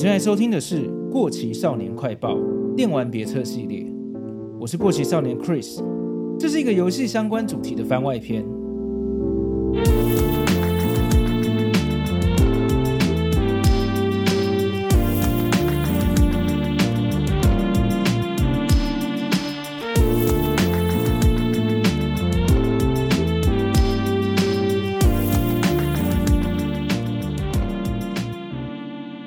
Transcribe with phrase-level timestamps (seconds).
[0.00, 2.34] 正在收听的是《过期少年快报》
[2.74, 3.84] 电玩别册系列，
[4.58, 5.78] 我是过期少年 Chris，
[6.38, 8.42] 这是一个游戏相关主题的番外篇。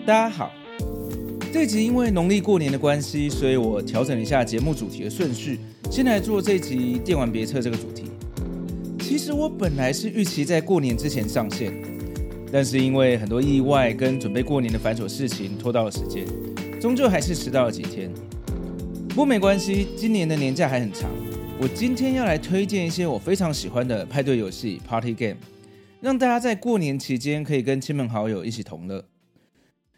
[0.04, 0.52] 大家好，
[1.54, 5.60] 这集因为农历过年的关系，所以我调整了一下节目主题的顺序，
[5.92, 8.06] 先来做这集电玩别册这个主题。
[9.00, 11.72] 其实我本来是预期在过年之前上线，
[12.52, 16.26] 但是因为很多意外跟准备过年的繁琐事情拖到了时间，
[16.82, 18.10] 终究还是迟到了几天。
[19.10, 21.08] 不过没关系，今年的年假还很长。
[21.62, 25.38] 我今天要来推荐一些我非常喜欢的派对游戏 （Party Game），
[26.02, 29.06] 让大家在过年期间可以跟亲朋好友一起同乐。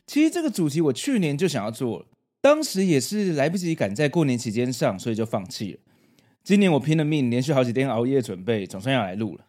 [0.07, 2.05] 其实这个主题我去年就想要做了，
[2.41, 5.79] 当时也是来不及赶在过年期间上，所以就放弃了。
[6.43, 9.45] 今年我拼了命，连续好几天熬夜准备，总算要来录了。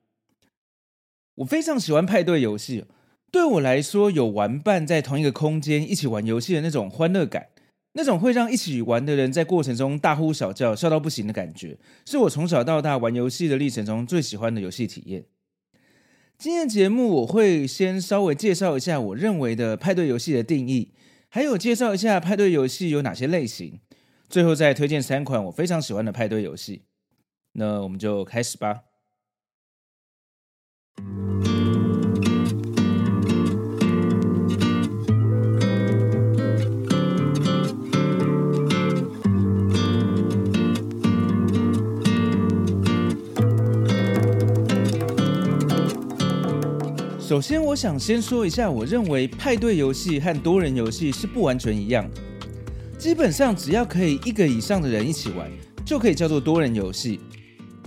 [1.35, 2.87] 我非常喜欢派对游戏，
[3.31, 7.49] 对我来说，有玩伴在同一个空间一起玩游戏的那种欢乐感，
[7.93, 11.77] 那种会让一起玩的人在过程中大呼小叫、笑到不行的感觉，
[12.07, 15.27] 是我从小到大玩游戏的历程中最喜欢的游戏体验。
[16.39, 20.93] 今天节目我会先稍微介绍一下我认为的派对游戏的定义，
[21.31, 23.81] 还有介绍一下派对游戏有哪些类型，
[24.29, 26.83] 最后再推荐三款我非常喜欢的派对游戏。
[27.53, 28.83] 那我们就开始吧。
[47.27, 52.21] 首先，我想先说一下，我认为派对游戏和多人游戏是不完全一样的。
[52.97, 55.51] 基本上，只要可以一个以上的人一起玩，
[55.85, 57.19] 就可以叫做多人游戏。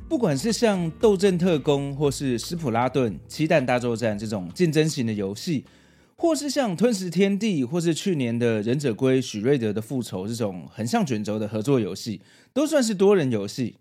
[0.10, 5.64] 不管是像《斗阵特工》或是《斯普拉顿：漆弹大作战》这种竞争型的游戏，
[6.18, 12.20] 或是像《吞食天地》或是去年的《忍者龟：许瑞德的复仇》这种横向卷轴的合作游戏，
[12.52, 13.78] 都算是多人游戏。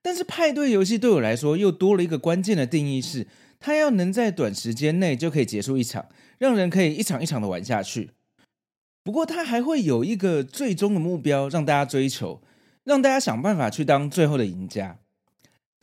[0.00, 3.26] 但是派对游戏对我来说，又多了一个关键的定义是。
[3.60, 6.08] 它要能在短时间内就可以结束一场，
[6.38, 8.10] 让人可以一场一场的玩下去。
[9.02, 12.42] 不过，它还会有一个最终的目标让大家追求，
[12.84, 14.98] 让大家想办法去当最后的赢家。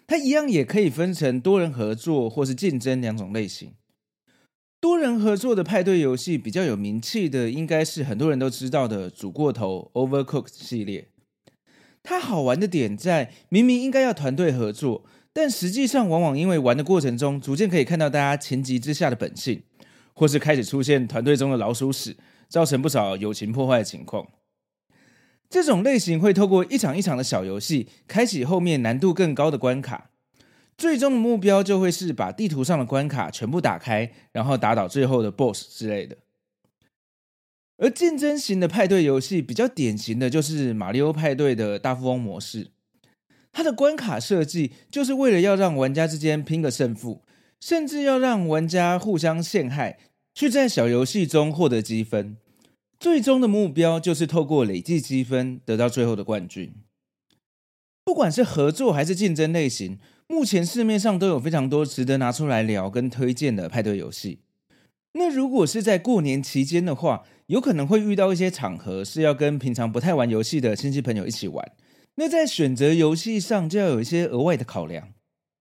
[0.07, 3.73] 它一样也可以分成多人合作或是竞争两种类型。
[4.79, 11.09] 多人合作的派对游戏比较有名气的，应该是很多人都知道的“煮过头 ”（Overcooked） 系列。
[12.03, 15.03] 它好玩的点在，明明应该要团队合作。
[15.37, 19.63] 但实际上，往往因为玩的过程中，逐渐可以看到大家情急之下的本性，
[20.13, 22.15] 或是开始出现团队中的老鼠屎，
[22.47, 24.25] 造成不少友情破坏的情况。
[25.49, 30.11] 这种类型会透过一场一场的小游戏，开启后面难度更高的关卡，
[30.77, 36.15] 最终的目标就会是把地图上的关卡全部打开，然后打倒最后的 BOSS 之类的。
[37.75, 42.71] 而竞争型的派对游戏，比较典型的就是马里欧派对的大富翁模式。
[43.55, 47.21] 它的关卡设计就是为了要让玩家之间拼个胜负，
[47.61, 49.97] 甚至要让玩家互相陷害，
[50.33, 52.35] 去在小游戏中获得积分。
[52.99, 56.73] 最终的目标就是透过累计积分得到最后的冠军。
[58.03, 64.39] 不管是合作还是竞争类型，目前市面上都有非常多值得拿出来聊跟推荐的派对游戏。
[65.13, 71.71] 那如果是在过年期间的话，有可能会遇到一些场合是要跟平常不太玩游戏的亲戚朋友一起玩。
[72.15, 75.09] 那在选择游戏上就要有一些额外的考量，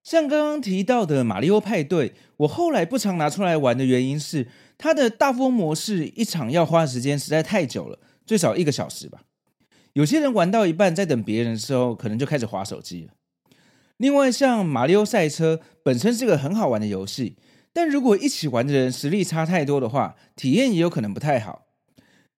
[0.02, 4.46] 像刚刚提到的《马里奥派对》，我后来不常拿出来玩的原因是，
[4.78, 9.22] 它的大富翁模式一场要花的时间实在太久了，最少一个小时吧。
[9.94, 13.12] 有些人玩到一半，在等别人的时候，可能就开始划手机了。
[13.96, 17.36] 另外，像《马里奥赛车》本身是个很好玩的游戏，
[17.72, 21.63] 但如果一起玩的人实力差太多的话，体验也有可能不太好。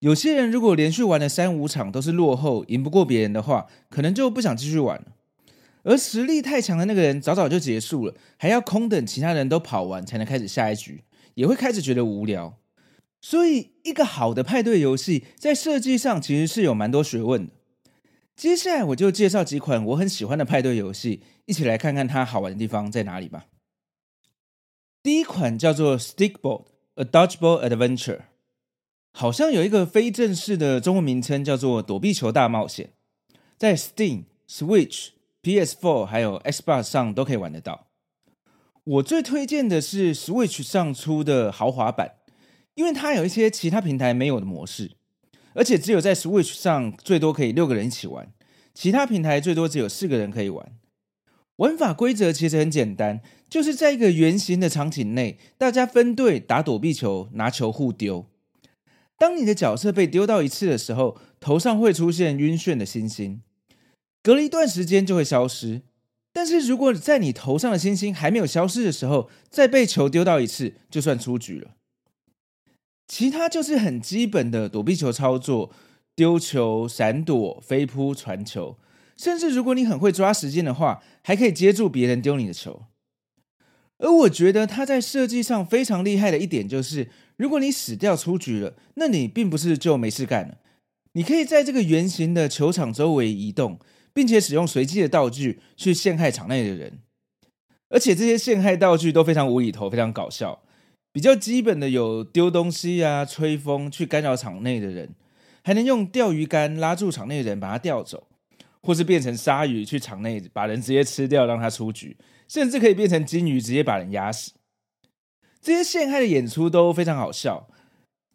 [0.01, 5.07] 有些人如果连续玩了三五场都是落后，赢不过别人的话，可能就不想继续玩了。
[5.85, 11.05] 而实力太强的那个人早早就结束了，还要空等其他人都跑完才能开始下一局，
[11.35, 12.59] 也会开始觉得无聊。
[13.21, 17.53] 所以，一个好的派对游戏在设计上其实是有蛮多学问的。
[18.37, 23.47] 接下来我就介绍几款我很喜欢的派对游戏，一起来看看它好玩的地方在哪里吧。
[25.03, 26.67] 第一款叫做 Stickball:
[26.97, 28.21] A Dodgeball Adventure。
[29.19, 32.91] 好像有一个非正式的中文名称叫做“躲避球大冒险”，
[33.57, 35.09] 在 Steam、Switch、
[35.43, 37.87] PS4 还有 Xbox 上都可以玩得到。
[38.85, 42.17] 我最推荐的是 Switch 上出的豪华版，
[42.75, 44.93] 因为它有一些其他平台没有的模式，
[45.55, 48.31] 而且只有在 Switch 上最多可以六个人一起玩，
[48.75, 50.73] 其他平台最多只有四个人可以玩。
[51.57, 58.27] 玩法规则其实很简单，就是在一个圆形的场景内，大家分队打躲避球，拿球互丢。
[59.19, 63.41] 当你的角色被丢到一次的时候，头上会出现晕眩的星星，
[64.23, 65.83] 隔了一段时间就会消失。
[66.33, 71.71] 但是如果在你头上的星星还没有消失的时候，再被球丢到一次，就算出局了。
[73.09, 75.71] 其他就是很基本的躲避球操作，
[76.15, 78.77] 丢球、闪躲、飞扑、传球。
[79.17, 82.83] 甚至如果你很会抓时间的话，还可以接住别人丢你的球。
[83.99, 90.59] 而我觉得它在设计上非常厉害的一点就是，如果你死掉出局了，那你并不是就没事干了。
[91.13, 93.79] 你可以在这个圆形的球场周围移动，
[94.13, 96.99] 并且使用随机的道具去陷害场内的人。
[97.89, 100.63] 而且这些陷害道具都非常无厘头，非常搞笑。
[101.13, 105.15] 比较基本的有丢东西啊、吹风去干扰场内的人，
[105.63, 108.27] 还能用钓鱼竿拉住场内的人，把他钓走。
[108.83, 112.17] 或是变成鲨鱼去场内把人直接吃掉，让他出局，
[112.49, 114.53] 甚至可以变成鲸鱼直接把人压死。
[115.61, 117.69] 这些陷害的演出都非常好笑。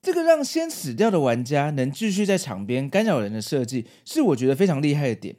[0.01, 5.35] 这个让先死掉的玩家能继续在场边干扰人的设计，是我觉得非常厉害的点。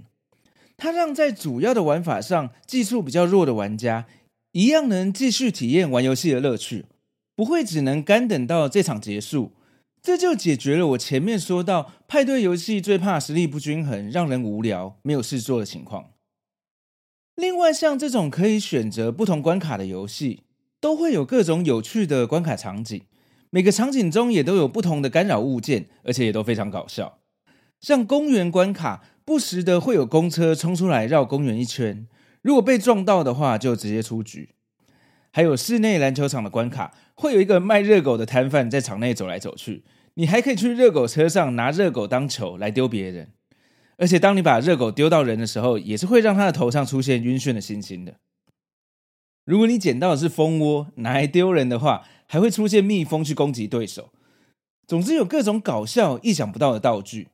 [0.76, 4.06] 它让在主要的玩法上技术比较弱的玩家，
[4.52, 6.86] 一样能继续体验玩游戏的乐趣，
[7.34, 9.52] 不会只能干等到这场结束。
[10.00, 16.11] 这就解决了我前面说到派对游戏最怕实力不均衡、让人无聊、没有事做的情况。
[17.34, 20.42] 另外，像这种可以选择不同关卡的游戏，
[20.80, 23.02] 都会有各种有趣的关卡场景，
[23.48, 27.18] 每个场景中也都有不同的干扰物件，而且也都非常搞笑。
[27.80, 32.06] 像公园关卡，不时的会有公车冲出来绕公园一圈，
[32.42, 34.50] 如果被撞到的话，就直接出局。
[35.32, 39.84] 还有室内篮球场的关卡，会有一个卖热狗的摊贩在场内走来走去，
[40.14, 43.32] 你还可以去热狗车上拿热狗当球来丢别人，
[44.02, 48.16] 而且当你把热狗丢到人的时候，也是会让他的头上出现晕眩的星星的。
[49.44, 54.10] 如果你捡到的是蜂窝拿来丢人的话，还会出现蜜蜂去攻击对手。
[54.88, 57.28] 总之有各种搞笑、意想不到的道具，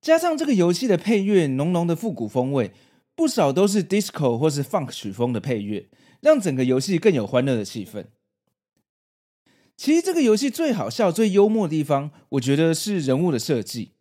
[0.00, 2.72] 加上这个游戏的配乐浓浓的复古风味，
[3.14, 5.86] 不少都是 disco 或是 funk 曲风的配乐。
[6.20, 8.06] 让整个游戏更有欢乐的气氛。
[9.76, 13.92] 其实这个游戏最好笑、最幽默的地方，我觉得是人物的设计。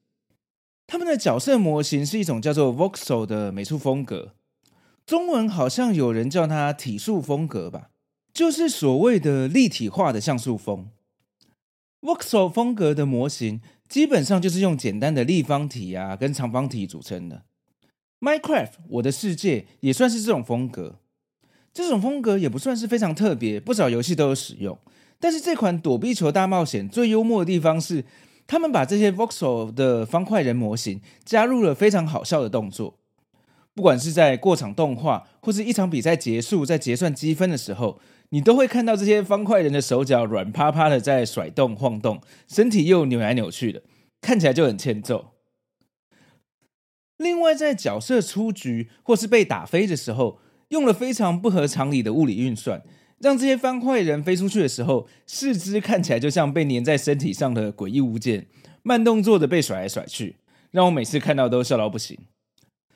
[0.92, 4.34] 他们的角色模型是一种叫做 voxel 的美术风格，
[5.06, 7.92] 中文好像有人叫它体素风格吧，
[8.34, 10.90] 就是所谓的立体化的像素风。
[12.02, 17.44] voxel 风格的模型基本上就是用简单的立方体啊跟长方体组成的。
[18.20, 20.96] Minecraft 我的世界也算是这种风格。
[21.72, 24.76] 这种风格也不算是非常特别，不少游戏都有使用。
[25.20, 28.04] 但是这款躲避球大冒险最幽默的地方是，
[28.50, 32.98] 他们把这些 voxel 的方块人模型加入了非常好笑的动作。
[33.76, 38.00] 不管是在过场动画，或是一场比赛结束在结算积分的时候，
[38.30, 43.84] 你都会看到这些方块人的手脚软趴趴的在甩动晃动，身体又扭来扭去的，
[44.20, 45.34] 看起来就很欠揍。
[47.18, 52.82] 另外，在角色出局或是被打飞的时候，用了非常不合常理的物理运算，
[53.20, 58.48] 让这些方块人飞出去的时候，四肢看起来就像被粘在身体上的诡异物件，
[58.82, 60.38] 慢动作的被甩来甩去，
[60.72, 62.18] 让我每次看到都笑到不行。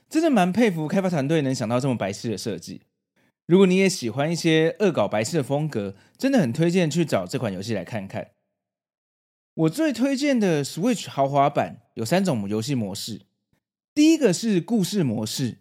[0.10, 2.82] 真的蛮佩服开发团队能想到这么白痴的设计。
[3.46, 8.28] 如果你也喜欢一些恶搞白痴的风格，真的很推荐去找这款游戏来看看。
[9.56, 13.22] 我最推荐的 Switch 豪华版有三种游戏模式，
[13.94, 15.58] 第一个是故事模式。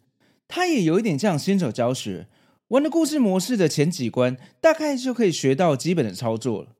[0.46, 2.28] 它也有一点像新手教学，
[2.72, 6.70] 玩了故事模式的前几关，大概就可以学到基本的操作了。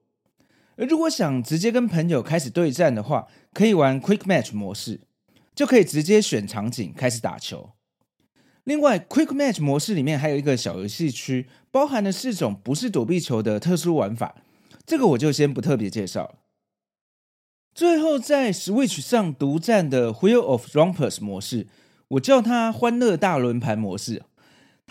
[0.76, 5.02] 而如果想直接跟朋友开始对战的话，可以玩 Quick Match 模式，
[5.54, 7.72] 就可以直接选场景开始打球。
[8.64, 14.36] 另外，Quick Match 模式里面还有一个小游戏区，包含了四种不是躲避球的特殊玩法，
[14.86, 16.34] 这个我就先不特别介绍了。
[17.74, 21.66] 最后，在 Switch 上独占的 Wheel of Rompers 模式。
[22.12, 24.22] 我叫它“欢乐大轮盘”模式，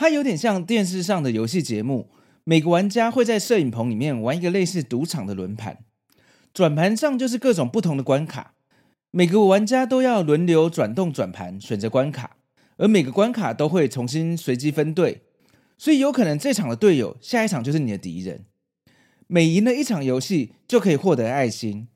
[0.02, 2.10] 它有点像电视上的游戏节目。
[2.44, 5.78] 每个玩家会在摄影棚里面玩一个类似赌场的轮盘，
[6.52, 8.56] 转盘上就是各种不同的关卡。
[9.12, 12.38] 每个玩家都要轮流转动转盘，选择关卡，
[12.78, 15.22] 而每个关卡都会重新随机分队，
[15.78, 18.46] 所以有可能这场的队友下一场就是你的敌人。
[19.28, 21.88] 每赢了一场游戏，就可以获得爱心。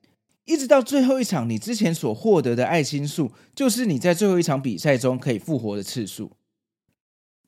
[0.45, 6.33] 一直到最后一场，你之前所获得的爱心数，就是你在最后一场比赛中可以复活的次数。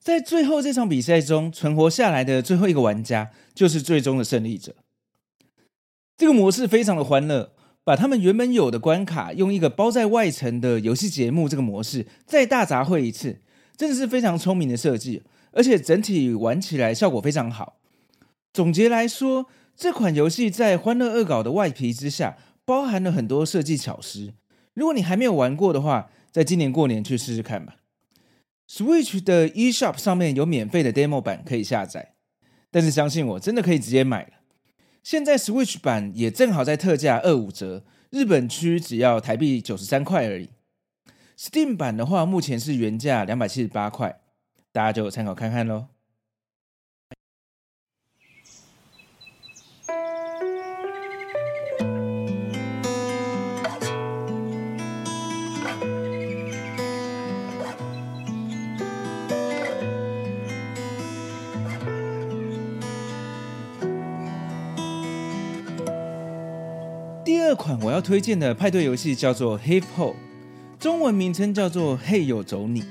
[0.08, 4.74] 在最后这场比赛中存活下来的最后一个玩家，就是最终的胜利者。
[6.16, 7.52] 这个模式非常的欢乐，
[7.84, 13.42] 把他们原本有的关卡用一个包在外层的游戏节目这个模式再大杂烩一次，
[13.76, 17.76] 真的是非常聪明的设计，而且整体玩起来效果非常好。
[18.54, 24.32] 总结来说，这款游戏在欢乐恶搞的外皮之下，包含了很多设计巧思。
[24.74, 27.76] 如果你还没有玩过的话，在今年过年去试试看吧。
[28.70, 32.16] Switch 的 eShop 上面有免费的 demo 版可以下载，
[32.70, 34.32] 但是相信我，真的可以直接买了。
[35.02, 40.50] 现在 Switch 版也正好在特价二五折，日本区只要台币九十三块而已。
[41.38, 44.20] Steam 版的话，目前是原价两百七十八块，
[44.72, 45.88] 大家就参考看看喽。
[67.48, 70.16] 二款我要推荐的派对游戏叫做 Hip Hop，
[70.78, 72.84] 中文名称叫做嘿有走你，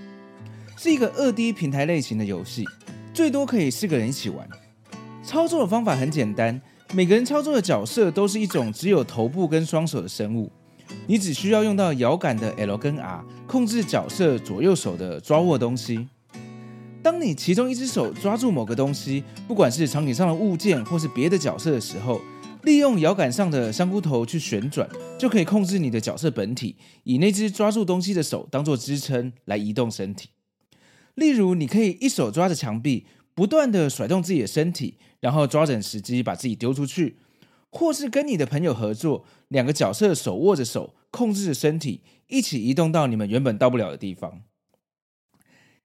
[0.78, 2.64] 是一个二 D 平台类型的游戏，
[3.12, 4.48] 最多可以四个人一起玩。
[5.22, 6.58] 操作的方法很简单，
[6.94, 10.50] 每个人操作的角色都是一种只有头部跟双手的生物，
[11.06, 16.08] 你只需要用到摇杆的 L 跟 R 控制角色左右手的抓握东西。
[17.02, 22.22] 当你其中一只手抓住某个东西，不管是场景上的物件或是别的角色的时候，
[22.66, 30.30] 利用摇杆上的香菇头去旋转，就可以控制你的角色本体，以那只抓住东西的手当做支撑来移动身体。
[31.14, 37.14] 例如，你可以一手抓着墙壁，不断地甩动自己的身体，然后抓准时机把自己丢出去；
[37.70, 44.42] 或是跟你的朋友合作，两个角色手握着手，控制着身体，一起移动到你们原本到不了的地方。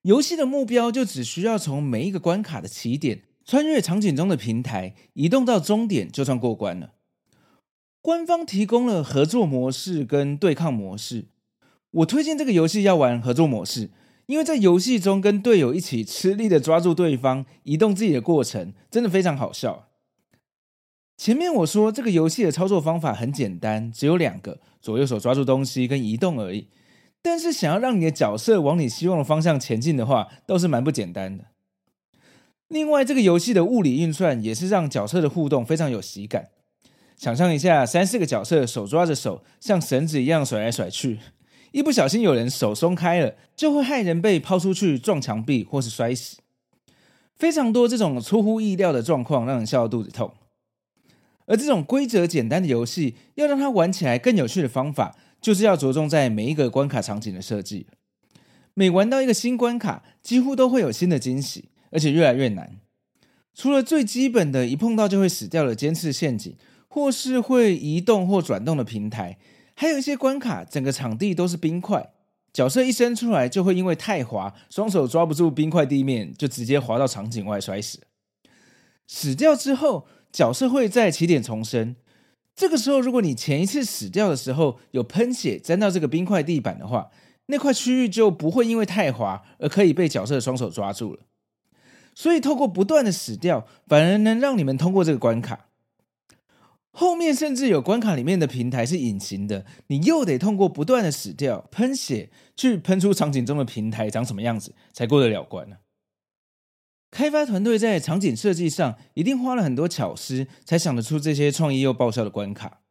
[0.01, 3.21] 游戏的目标就只需要从每一个关卡的起点。
[3.45, 6.93] 穿越场景中的平台，移动到终点就算过关了。
[8.01, 11.27] 官方提供了合作模式跟对抗模式。
[11.91, 13.91] 我推荐这个游戏要玩合作模式，
[14.27, 19.89] 因为在游戏中跟队友一起吃力的抓住对方，移动自己的过程真的非常好笑。
[21.17, 26.69] 前面我说这个游戏的操作方法很简单，只有两个：左右手抓住东西跟移动而已。
[27.21, 31.50] 但是想要让你的角色往你希望的方向前进的话，倒是蛮不简单的。
[32.71, 36.47] 另外，这个游戏的物理运算也是让角色的互动非常有喜感。
[37.17, 41.19] 想象一下，三四个角色手抓着手，像绳子一样甩来甩去，
[41.73, 46.37] 一不小心有人手松开了，就会害人被抛出去撞墙壁或是摔死。
[47.35, 50.33] 非常多这种出乎意料的状况，让人笑到肚子痛。
[51.47, 57.87] 而这种规则简单的游戏，要让它玩起来更有趣的方法，就是要着重在每一个关卡场景的设计。
[58.73, 61.70] 每玩到一个新关卡，几乎都会有新的惊喜。
[61.91, 62.79] 而且越来越难，
[63.53, 66.55] 除了最基本的一碰到就会死掉的尖刺陷阱，
[66.87, 69.37] 或是会移动或转动的平台，
[69.75, 72.11] 还有一些关卡，整个场地都是冰块，
[72.51, 77.99] 角色一伸出来就会因为太滑，双手抓不住冰块地面，就直接滑到场景外摔死。
[79.07, 81.95] 死掉之后，角色会在起点重生。
[82.55, 87.09] 这个时候，如果你前一次死掉的时候有喷血沾到这个冰块地板的话，
[87.47, 91.19] 那块区域就不会因为太滑而可以被角色的双手抓住了。
[92.13, 95.67] 所以，透过不断的死掉，反而能让你们通过这个关卡。
[96.91, 105.77] 后面甚至有关卡里面的平台是隐形的，你又得通过不断的死掉、喷血，去喷出场景中的平台长什么样子，才过得了关呢？
[107.09, 112.81] 开发团队在场景设计上一定花了很多巧思，才想得出这些创意又爆笑的关卡。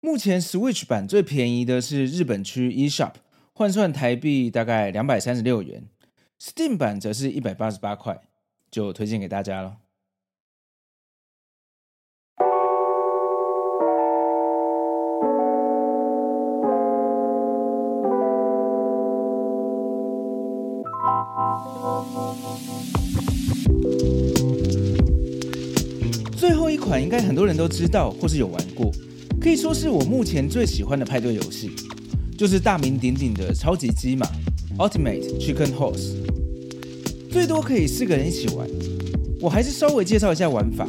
[0.00, 3.14] 目前 Switch 版最便宜的是日本区 eShop，
[3.52, 5.84] 换算台币大概两百三十六元。
[6.40, 8.20] Steam 版则是一百八十八块，
[8.70, 9.78] 就推荐给大家了。
[26.36, 28.92] 最后一款应该很多人都知道或是有玩过，
[29.40, 31.72] 可以说是我目前最喜欢的派对游戏，
[32.38, 34.24] 就是大名鼎鼎的超级鸡嘛
[34.78, 36.14] Ultimate Chicken Horse。
[37.30, 38.66] 最多可以四个人一起玩，
[39.40, 40.88] 我还是稍微介绍一下玩法。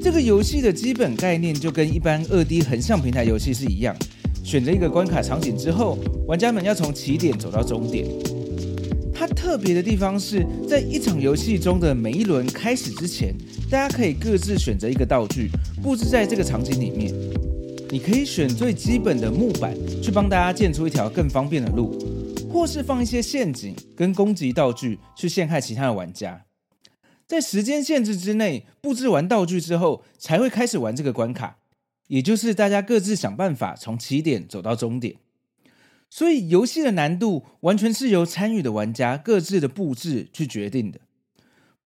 [0.00, 3.94] 这个游戏的基本概念就跟一般二 D 横向平台游戏是一样，
[4.44, 8.06] 选择一个关卡场景之后，玩家们要从起点走到终点。
[9.12, 13.34] 它特别的地方是在一场游戏中的每一轮开始之前，
[13.68, 15.50] 大家可以各自选择一个道具，
[15.82, 17.12] 布置在这个场景里面。
[17.90, 21.98] 你可以选最基本的木板，去帮大家建出一条更方便的路。
[22.56, 26.46] 或是放一些陷阱跟攻击道具去陷害其他的玩家，
[27.26, 31.58] 在时间限制之内布置完道具之后，才会开始玩这个关卡。
[32.06, 35.16] 也就是大家各自想办法从起点走到终点。
[36.08, 41.00] 所以游戏的难度完全是由参与的玩家各自的布置去决定的。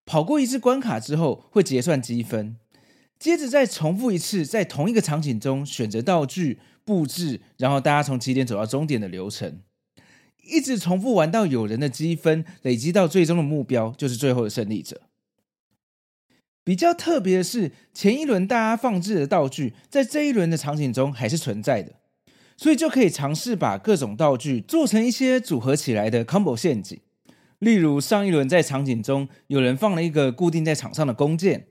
[0.07, 2.57] 跑过一次关卡之后会结算积分，
[3.19, 9.61] 接着再重复一次在同一个场景中选择道具布置，然后大家从起点走到终点的流程，
[10.43, 15.01] 一直重复玩到有人的积分累积到最终的目标，就是最后的胜利者。
[16.63, 21.95] 比较特别的是，前一轮大家放置的道具在这一轮的场景中还是存在的。
[22.57, 27.01] 所以就可以尝试把各种道具做成一些组合起来的 combo 陷阱，
[27.59, 31.67] 例如上一轮在场景中有人放了一个固定在场上的弓箭，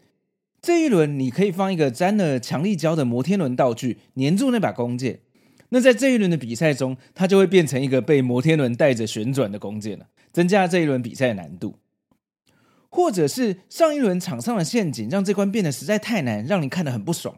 [0.59, 5.19] 这一轮你可以放一个沾了强力胶的摩天轮道具粘住那把弓箭，
[5.69, 11.75] 那在这一轮的比赛中，它就会变成一个被摩天轮带着旋转的弓箭了，增加这一轮比赛的难度。
[12.89, 17.37] 或者是上一轮场上的陷阱让这关变得实在太难，让你看得很不爽。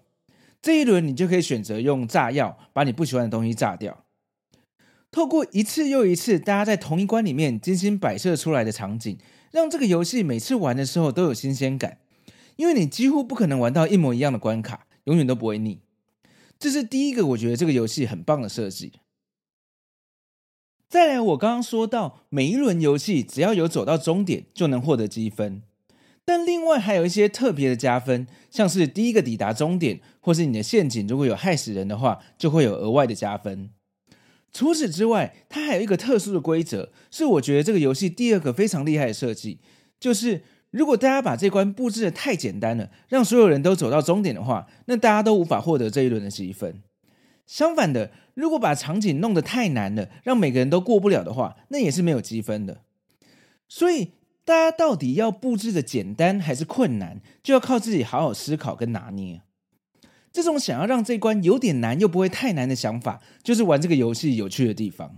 [0.62, 4.06] 这一轮你就可以选择用炸药把你不喜欢的东西炸掉。
[5.12, 9.18] 透过一次又一次大家在同一关里面精心摆设出来的场景，
[9.52, 11.98] 让这个游戏每次玩的时候都有新鲜感。
[12.56, 15.80] 因为你几乎不可能玩到一模一样的关卡，永远都不会腻。
[16.62, 18.94] 这是第一个我觉得这个游戏很棒的设计。
[20.88, 25.64] 再来，我刚刚说到每一轮游戏只要有走到终点就能获得积分。
[26.24, 33.72] 但另外还有一些特别的加分，像是第一个抵达终点，或是你的陷阱如果有害死人的话，就会有额外的加分。
[34.54, 39.58] 除此之外，它还有一个特殊的规则，是我觉得这个游戏第二个非常厉害的设计，
[40.00, 46.82] 就是如果大家把这关布置的太简单了，让所有人都走到终点的话，那大家都无法获得这一轮的积分。
[47.46, 52.82] 相反的，如果把场景弄得太难了，让每个人都过不了的话，那也是没有积分的。
[53.68, 54.14] 所以。
[54.44, 59.44] 大家到底要布置的简单还是困难，就要靠自己好好思考跟拿捏。
[60.34, 65.18] 这种想要让这关有点难又不会太难的想法，就是玩这个游戏有趣的地方。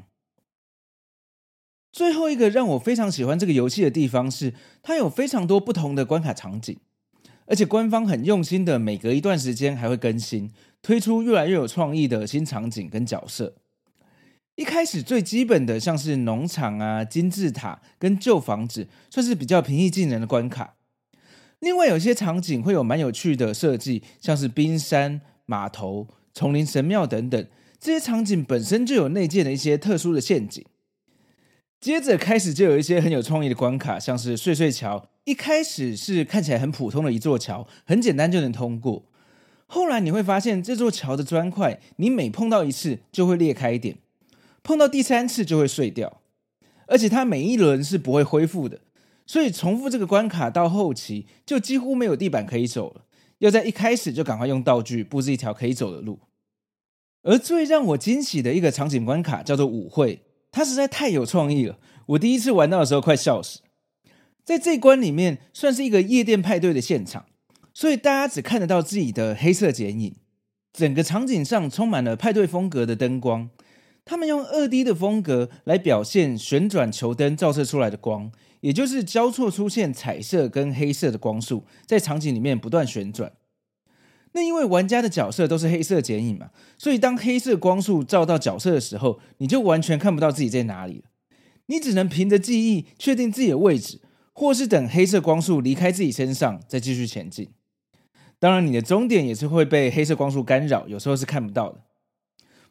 [1.93, 6.75] 最后一个让我非常喜欢这个游戏的地方是，它有非常多不同的关卡场景，
[7.45, 10.51] 而且官方很用心的，每隔一段时间还会更新，
[10.82, 13.53] 推出越来越有创意的新场景跟角色。
[14.56, 20.73] 一开始最基本的像是农场啊、金字塔跟旧房子，算是比较平易近人的关卡。
[21.60, 27.47] 另外有些场景会有蛮有趣的设计，像是冰山、码头、丛林神庙等等，
[27.79, 30.65] 这些场景本身就有内建的一些特殊的陷阱。
[31.83, 35.09] 接着开始就有一些很有创意的关卡，像是碎碎桥。
[35.25, 39.03] 一开始是看起来很普通的一座桥，很简单就能通过。
[39.67, 43.97] 后来你会发现这座桥的砖块，你每碰到一次就会裂开一点。
[44.63, 46.21] 碰到第三次就会碎掉，
[46.87, 48.79] 而且它每一轮是不会恢复的，
[49.25, 53.01] 所以重复这个关卡到后期就几乎没有地板可以走了，
[53.39, 56.19] 要在一开始就赶快用道具布置一条可以走的路。
[57.23, 60.21] 而最让我惊喜的一个场景关卡叫做舞会，
[60.53, 63.59] 它实在太有创意了，我第一次玩到的时候快笑死。
[64.45, 67.25] 在这关里面算是一个夜店派对的现场，
[67.73, 70.15] 所以大家只看得到自己的黑色剪影，
[70.71, 73.49] 整个场景上充满了派对风格的灯光。
[74.05, 83.31] 他们用二 D 的风格来表现旋转球灯照射出来的光，也就是交错出现彩色跟黑色的光束，在场景里面不断旋转。
[84.33, 91.03] 那因为玩家的角色都是黑色剪影嘛，所以当黑色光束照到角色的时候，你就完全看不到自己在哪里了。
[91.67, 94.01] 你只能凭着记忆确定自己的位置，
[94.33, 97.51] 或是等黑色光束离开自己身上再继续前进。
[98.39, 101.79] 当然，你的终点也是会被黑色光束干扰，有时候是看不到的。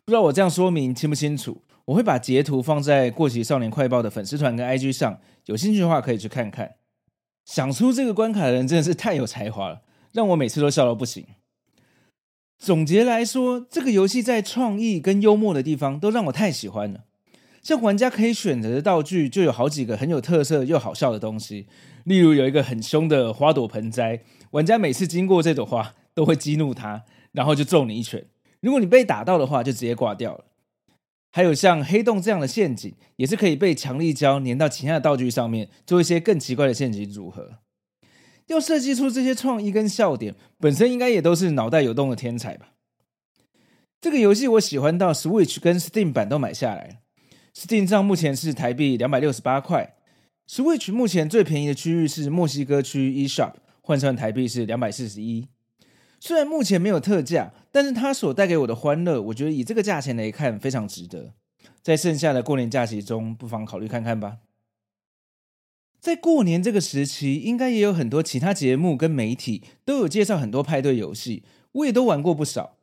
[0.05, 1.63] 不知道我这样说明清不清楚？
[1.87, 6.73] 我会把截图放在过期少年快报的粉丝团跟 IG 上，有兴趣的话可以去看看。
[7.45, 11.27] 想出这个关卡的人真的是太有才华了，让我每次都笑到不行。
[12.65, 17.01] 总结来说，这个游戏在创意跟幽默的地方都让我太喜欢了。
[17.61, 21.67] 像玩家可以选择的道具就有好几个很有特色又好笑的东西，
[22.05, 24.23] 例如有一个很凶的花朵盆栽，
[24.53, 28.25] 玩家每次经过这朵花都会激怒它，然后就揍你一拳。
[28.61, 30.45] 如果你被打到的话，就直接挂掉了。
[31.33, 37.59] 还有像黑洞这样的陷阱，也是可以被强力胶粘到其他的道具上面，做一些更奇怪的陷阱组合。
[38.53, 42.75] 要设计出这些创意跟笑点，本身应该也都是脑袋有洞的天才吧。
[44.01, 47.01] 这个游戏我喜欢到 Switch 跟 Steam 版都买下来。
[47.55, 49.95] Steam 上目前是台币两百六十八块
[50.49, 55.49] ，Switch 目前最便宜的区域是墨西哥区 eShop，换算台币是两百四十一。
[56.19, 61.35] 虽然目前没有特价，但是它所带给我的欢乐，我觉得以这个价钱来看非常值得。
[61.83, 64.39] 在剩下的过年假期中，不妨考虑看看吧。
[66.03, 72.77] 在过年这个时期，应该也有很多其他节目跟媒体都有介绍很多派对游戏，我也都玩过不少。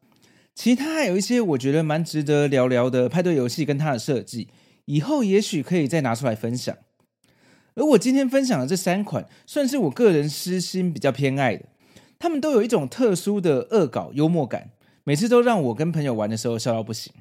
[0.55, 4.47] 其他还有一些我觉得蛮值得聊聊的派对游戏跟它的设计，
[4.85, 6.77] 以后也许可以再拿出来分享。
[7.75, 11.65] 而我今天分享的这三款，算是我个人私心比较偏爱的，
[12.17, 14.69] 他们都有一种特殊的恶搞幽默感，
[15.03, 17.11] 每次都让我跟朋友玩的时候笑到不行。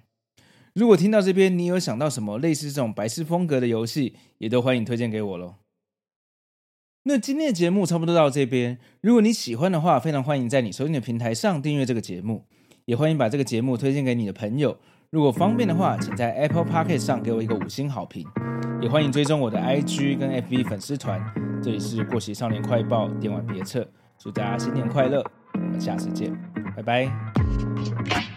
[0.75, 5.57] 如果听到这边你有想到什么类似这种白痴风格的游戏，也都欢迎推荐给我喽。
[7.05, 12.45] 那今天的节目差不多到这边，如果你喜欢的话，非常欢迎在你收听的平台上订阅这个节目，
[12.85, 14.77] 也欢迎把这个节目推荐给你的朋友。
[15.11, 18.27] 如果方便的话，请在 Apple Podcast 上给我一个五星好评，
[18.83, 21.19] 也欢迎追踪我的 IG 跟 FB 粉丝团。
[21.63, 26.31] 这里是过期少年快报，电玩别册，祝大家新年快乐，我们下次见，
[26.77, 28.28] 拜拜。